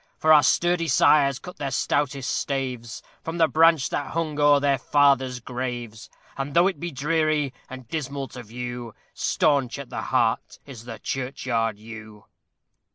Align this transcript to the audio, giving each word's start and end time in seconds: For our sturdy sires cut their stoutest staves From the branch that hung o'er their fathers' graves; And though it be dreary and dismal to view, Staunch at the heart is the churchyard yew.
For 0.17 0.33
our 0.33 0.41
sturdy 0.41 0.87
sires 0.87 1.37
cut 1.37 1.57
their 1.57 1.69
stoutest 1.69 2.35
staves 2.35 3.03
From 3.21 3.37
the 3.37 3.47
branch 3.47 3.91
that 3.91 4.13
hung 4.13 4.39
o'er 4.39 4.59
their 4.59 4.79
fathers' 4.79 5.39
graves; 5.39 6.09
And 6.35 6.55
though 6.55 6.65
it 6.65 6.79
be 6.79 6.89
dreary 6.89 7.53
and 7.69 7.87
dismal 7.87 8.27
to 8.29 8.41
view, 8.41 8.95
Staunch 9.13 9.77
at 9.77 9.91
the 9.91 10.01
heart 10.01 10.57
is 10.65 10.85
the 10.85 10.97
churchyard 10.97 11.77
yew. 11.77 12.25